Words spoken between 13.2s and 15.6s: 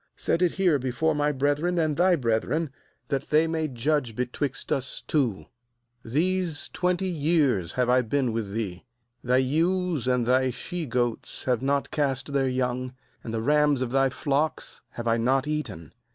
and the rams of thy flocks have I not